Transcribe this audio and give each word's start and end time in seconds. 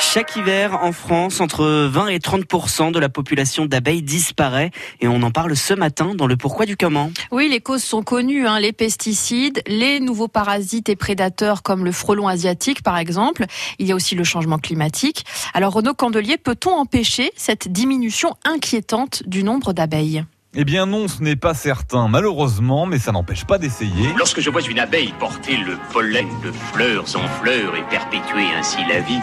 Chaque 0.00 0.36
hiver, 0.36 0.78
en 0.82 0.92
France, 0.92 1.40
entre 1.40 1.64
20 1.90 2.08
et 2.08 2.18
30% 2.18 2.92
de 2.92 2.98
la 3.00 3.08
population 3.08 3.66
d'abeilles 3.66 4.02
disparaît 4.02 4.70
et 5.00 5.08
on 5.08 5.22
en 5.22 5.32
parle 5.32 5.56
ce 5.56 5.74
matin 5.74 6.14
dans 6.14 6.26
le 6.26 6.36
pourquoi 6.36 6.66
du 6.66 6.76
comment. 6.76 7.10
Oui, 7.32 7.48
les 7.48 7.60
causes 7.60 7.82
sont 7.82 8.02
connues, 8.02 8.46
hein, 8.46 8.60
les 8.60 8.72
pesticides, 8.72 9.60
les 9.66 9.98
nouveaux 9.98 10.28
parasites 10.28 10.88
et 10.88 10.96
prédateurs 10.96 11.62
comme 11.62 11.84
le 11.84 11.92
frelon 11.92 12.28
asiatique 12.28 12.82
par 12.82 12.96
exemple. 12.96 13.44
Il 13.78 13.86
y 13.86 13.92
a 13.92 13.96
aussi 13.96 14.14
le 14.14 14.24
changement 14.24 14.58
climatique. 14.58 15.24
Alors 15.52 15.72
Renaud 15.72 15.94
Candelier, 15.94 16.36
peut-on 16.36 16.70
empêcher 16.70 17.32
cette 17.36 17.70
diminution 17.70 18.34
inquiétante 18.44 19.24
du 19.26 19.42
nombre 19.42 19.72
d'abeilles? 19.72 20.24
Eh 20.54 20.64
bien 20.64 20.86
non, 20.86 21.08
ce 21.08 21.22
n'est 21.22 21.36
pas 21.36 21.52
certain, 21.54 22.08
malheureusement, 22.08 22.86
mais 22.86 22.98
ça 22.98 23.12
n'empêche 23.12 23.44
pas 23.44 23.58
d'essayer. 23.58 24.08
Lorsque 24.16 24.40
je 24.40 24.48
vois 24.48 24.62
une 24.62 24.78
abeille 24.78 25.12
porter 25.18 25.56
le 25.56 25.76
pollen 25.92 26.26
de 26.42 26.50
fleurs 26.50 27.04
en 27.16 27.28
fleurs 27.42 27.76
et 27.76 27.82
perpétuer 27.90 28.46
ainsi 28.56 28.78
la 28.88 29.00
vie, 29.00 29.20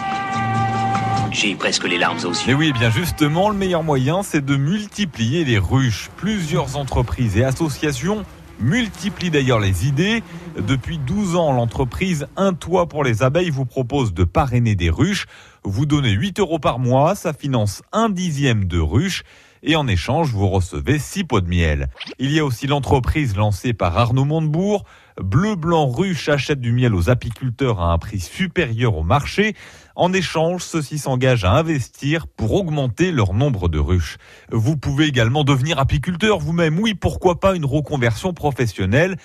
j'ai 1.35 1.53
presque 1.55 1.88
les 1.88 1.98
larmes. 1.98 2.17
Mais 2.48 2.53
oui, 2.53 2.71
eh 2.73 2.80
bien 2.80 2.89
justement, 2.89 3.49
le 3.49 3.57
meilleur 3.57 3.84
moyen, 3.84 4.23
c'est 4.23 4.44
de 4.44 4.55
multiplier 4.55 5.44
les 5.44 5.58
ruches. 5.58 6.09
Plusieurs 6.16 6.77
entreprises 6.77 7.38
et 7.38 7.44
associations 7.44 8.23
multiplient 8.59 9.31
d'ailleurs 9.31 9.59
les 9.59 9.85
idées. 9.85 10.23
Depuis 10.58 10.98
12 10.98 11.35
ans, 11.35 11.52
l'entreprise 11.52 12.27
Un 12.38 12.53
Toit 12.53 12.88
pour 12.88 13.03
les 13.03 13.21
abeilles 13.21 13.49
vous 13.49 13.66
propose 13.66 14.13
de 14.13 14.23
parrainer 14.23 14.75
des 14.75 14.89
ruches. 14.89 15.25
Vous 15.63 15.85
donnez 15.85 16.11
8 16.11 16.39
euros 16.39 16.59
par 16.59 16.80
mois, 16.80 17.16
ça 17.16 17.34
finance 17.34 17.81
un 17.91 18.09
dixième 18.09 18.66
de 18.66 18.80
ruches 18.80 19.23
et 19.67 19.75
en 19.75 19.88
échange, 19.88 20.31
vous 20.31 20.47
recevez 20.47 20.99
6 20.99 21.23
pots 21.23 21.41
de 21.41 21.49
miel. 21.49 21.89
Il 22.20 22.31
y 22.31 22.39
a 22.39 22.45
aussi 22.45 22.67
l'entreprise 22.67 23.36
lancée 23.36 23.73
par 23.73 23.97
Arnaud 23.97 24.23
Montebourg. 24.23 24.86
Bleu 25.21 25.55
Blanc 25.55 25.87
Ruche 25.87 26.27
achète 26.27 26.59
du 26.59 26.73
miel 26.73 26.93
aux 26.93 27.09
apiculteurs 27.09 27.79
à 27.79 27.93
un 27.93 27.97
prix 27.97 28.19
supérieur 28.19 28.97
au 28.97 29.03
marché. 29.03 29.55
En 29.95 30.11
échange, 30.11 30.61
ceux-ci 30.61 30.97
s'engagent 30.97 31.45
à 31.45 31.53
investir 31.53 32.27
pour 32.27 32.53
augmenter 32.53 33.13
leur 33.13 33.33
nombre 33.33 33.69
de 33.69 33.80
ruches. 33.80 34.17
Vous 34.52 34.75
pouvez 34.75 35.05
également 35.05 35.45
devenir 35.45 35.80
apiculteur 35.80 36.39
vous-même. 36.39 36.77
Oui, 36.80 36.95
pourquoi 36.95 37.39
pas 37.39 37.55
une 37.55 37.63
reconversion 37.63 38.33
professionnelle? 38.33 39.16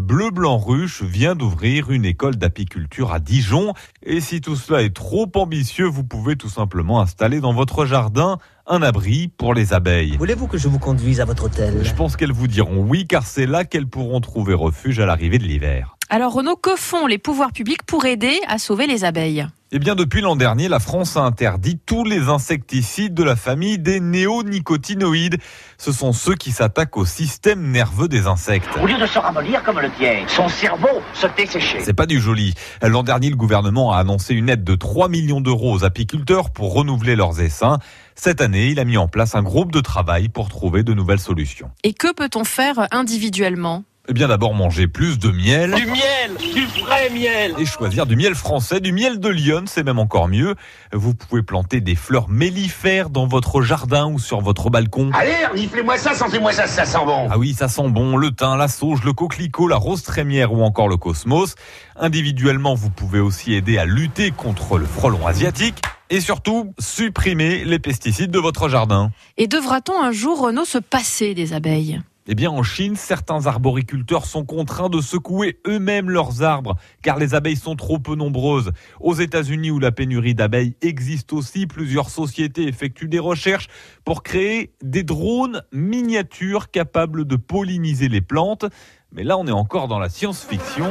Bleu 0.00 0.30
Blanc 0.30 0.56
Ruche 0.56 1.02
vient 1.02 1.34
d'ouvrir 1.34 1.90
une 1.90 2.04
école 2.04 2.36
d'apiculture 2.36 3.12
à 3.12 3.18
Dijon. 3.18 3.74
Et 4.04 4.20
si 4.20 4.40
tout 4.40 4.54
cela 4.54 4.82
est 4.82 4.94
trop 4.94 5.28
ambitieux, 5.34 5.86
vous 5.86 6.04
pouvez 6.04 6.36
tout 6.36 6.48
simplement 6.48 7.00
installer 7.00 7.40
dans 7.40 7.52
votre 7.52 7.84
jardin 7.84 8.38
un 8.68 8.82
abri 8.82 9.26
pour 9.26 9.52
les 9.52 9.72
abeilles. 9.72 10.16
Voulez-vous 10.16 10.46
que 10.46 10.58
je 10.58 10.68
vous 10.68 10.78
conduise 10.78 11.20
à 11.20 11.24
votre 11.24 11.46
hôtel? 11.46 11.80
Je 11.82 11.92
pense 11.92 12.16
qu'elles 12.16 12.30
vous 12.30 12.46
diront 12.46 12.82
oui, 12.82 13.04
car 13.08 13.26
c'est 13.26 13.46
là 13.46 13.64
qu'elles 13.64 13.88
pourront 13.88 14.20
trouver 14.20 14.54
refuge 14.54 15.00
à 15.00 15.06
l'arrivée 15.06 15.39
de 15.40 15.46
l'hiver. 15.46 15.96
Alors 16.08 16.32
Renaud, 16.32 16.56
que 16.56 16.74
font 16.76 17.06
les 17.06 17.18
pouvoirs 17.18 17.52
publics 17.52 17.84
pour 17.84 18.04
aider 18.04 18.40
à 18.48 18.58
sauver 18.58 18.86
les 18.86 19.04
abeilles? 19.04 19.46
Eh 19.72 19.78
bien, 19.78 19.94
depuis 19.94 20.20
l'an 20.20 20.34
dernier, 20.34 20.66
la 20.66 20.80
France 20.80 21.16
a 21.16 21.20
interdit 21.20 21.78
tous 21.78 22.02
les 22.02 22.28
insecticides 22.28 23.14
de 23.14 23.22
la 23.22 23.36
famille 23.36 23.78
des 23.78 24.00
néonicotinoïdes. 24.00 25.38
Ce 25.78 25.92
sont 25.92 26.12
ceux 26.12 26.34
qui 26.34 26.50
s'attaquent 26.50 26.96
au 26.96 27.04
système 27.04 27.70
nerveux 27.70 28.08
des 28.08 28.26
insectes. 28.26 28.68
Au 28.82 28.86
lieu 28.86 28.98
de 28.98 29.06
se 29.06 29.20
ramollir 29.20 29.62
comme 29.62 29.78
le 29.78 29.88
tien, 29.92 30.24
son 30.26 30.48
cerveau 30.48 30.88
se 31.14 31.28
desséchait. 31.36 31.78
C'est 31.78 31.94
pas 31.94 32.06
du 32.06 32.18
joli. 32.18 32.54
L'an 32.82 33.04
dernier, 33.04 33.30
le 33.30 33.36
gouvernement 33.36 33.92
a 33.92 33.98
annoncé 33.98 34.34
une 34.34 34.48
aide 34.48 34.64
de 34.64 34.74
3 34.74 35.08
millions 35.08 35.40
d'euros 35.40 35.72
aux 35.72 35.84
apiculteurs 35.84 36.50
pour 36.50 36.74
renouveler 36.74 37.14
leurs 37.14 37.40
essaims. 37.40 37.78
Cette 38.16 38.40
année, 38.40 38.70
il 38.70 38.80
a 38.80 38.84
mis 38.84 38.96
en 38.96 39.06
place 39.06 39.36
un 39.36 39.42
groupe 39.44 39.70
de 39.70 39.80
travail 39.80 40.28
pour 40.28 40.48
trouver 40.48 40.82
de 40.82 40.94
nouvelles 40.94 41.20
solutions. 41.20 41.70
Et 41.84 41.92
que 41.92 42.12
peut-on 42.12 42.42
faire 42.42 42.88
individuellement? 42.90 43.84
Eh 44.10 44.12
bien 44.12 44.26
d'abord 44.26 44.54
manger 44.54 44.88
plus 44.88 45.20
de 45.20 45.30
miel. 45.30 45.72
Du 45.72 45.86
miel 45.86 46.36
Du 46.52 46.66
vrai 46.80 47.10
miel 47.10 47.54
Et 47.58 47.64
choisir 47.64 48.06
du 48.06 48.16
miel 48.16 48.34
français, 48.34 48.80
du 48.80 48.90
miel 48.90 49.20
de 49.20 49.28
Lyon, 49.28 49.62
c'est 49.66 49.84
même 49.84 50.00
encore 50.00 50.26
mieux. 50.26 50.56
Vous 50.92 51.14
pouvez 51.14 51.44
planter 51.44 51.80
des 51.80 51.94
fleurs 51.94 52.28
mellifères 52.28 53.08
dans 53.08 53.28
votre 53.28 53.62
jardin 53.62 54.08
ou 54.08 54.18
sur 54.18 54.40
votre 54.40 54.68
balcon. 54.68 55.12
Allez, 55.14 55.46
reniflez-moi 55.52 55.96
ça, 55.96 56.14
sentez-moi 56.14 56.52
ça, 56.52 56.66
ça 56.66 56.84
sent 56.84 57.04
bon 57.04 57.28
Ah 57.30 57.38
oui, 57.38 57.54
ça 57.54 57.68
sent 57.68 57.88
bon, 57.88 58.16
le 58.16 58.32
thym, 58.32 58.56
la 58.56 58.66
sauge, 58.66 59.04
le 59.04 59.12
coquelicot, 59.12 59.68
la 59.68 59.76
rose 59.76 60.02
trémière 60.02 60.52
ou 60.52 60.64
encore 60.64 60.88
le 60.88 60.96
cosmos. 60.96 61.54
Individuellement, 61.94 62.74
vous 62.74 62.90
pouvez 62.90 63.20
aussi 63.20 63.54
aider 63.54 63.78
à 63.78 63.84
lutter 63.84 64.32
contre 64.32 64.76
le 64.78 64.86
frelon 64.86 65.24
asiatique 65.24 65.82
et 66.10 66.20
surtout 66.20 66.74
supprimer 66.80 67.64
les 67.64 67.78
pesticides 67.78 68.32
de 68.32 68.40
votre 68.40 68.68
jardin. 68.68 69.12
Et 69.36 69.46
devra-t-on 69.46 70.02
un 70.02 70.10
jour, 70.10 70.40
Renaud, 70.40 70.64
se 70.64 70.78
passer 70.78 71.34
des 71.34 71.52
abeilles? 71.52 72.00
Eh 72.32 72.36
bien, 72.36 72.48
en 72.48 72.62
Chine, 72.62 72.94
certains 72.94 73.46
arboriculteurs 73.46 74.24
sont 74.24 74.44
contraints 74.44 74.88
de 74.88 75.00
secouer 75.00 75.58
eux-mêmes 75.66 76.08
leurs 76.08 76.44
arbres, 76.44 76.76
car 77.02 77.18
les 77.18 77.34
abeilles 77.34 77.56
sont 77.56 77.74
trop 77.74 77.98
peu 77.98 78.14
nombreuses. 78.14 78.70
Aux 79.00 79.14
États-Unis, 79.14 79.72
où 79.72 79.80
la 79.80 79.90
pénurie 79.90 80.36
d'abeilles 80.36 80.76
existe 80.80 81.32
aussi, 81.32 81.66
plusieurs 81.66 82.08
sociétés 82.08 82.68
effectuent 82.68 83.08
des 83.08 83.18
recherches 83.18 83.66
pour 84.04 84.22
créer 84.22 84.72
des 84.80 85.02
drones 85.02 85.64
miniatures 85.72 86.70
capables 86.70 87.24
de 87.24 87.34
polliniser 87.34 88.08
les 88.08 88.20
plantes. 88.20 88.64
Mais 89.10 89.24
là, 89.24 89.36
on 89.36 89.48
est 89.48 89.50
encore 89.50 89.88
dans 89.88 89.98
la 89.98 90.08
science-fiction. 90.08 90.88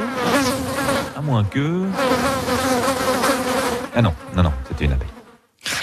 À 1.16 1.22
moins 1.22 1.44
que... 1.44 1.86
Ah 3.96 4.02
non, 4.02 4.12
non, 4.36 4.42
non, 4.42 4.52
c'était 4.68 4.84
une 4.84 4.92
abeille. 4.92 5.09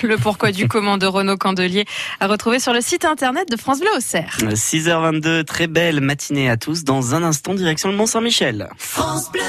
Le 0.04 0.18
pourquoi 0.18 0.52
du 0.52 0.68
comment 0.68 0.98
de 0.98 1.06
Renaud 1.06 1.38
Candelier 1.38 1.86
à 2.20 2.28
retrouver 2.28 2.60
sur 2.60 2.74
le 2.74 2.82
site 2.82 3.06
internet 3.06 3.50
de 3.50 3.58
France 3.58 3.80
Bleu 3.80 3.90
Auxerre. 3.96 4.38
6h22, 4.42 5.44
très 5.44 5.68
belle 5.68 6.02
matinée 6.02 6.50
à 6.50 6.58
tous. 6.58 6.84
Dans 6.84 7.16
un 7.16 7.24
instant, 7.24 7.54
direction 7.54 7.90
le 7.90 7.96
Mont-Saint-Michel. 7.96 8.70
France 8.78 9.32
Bleu 9.32 9.42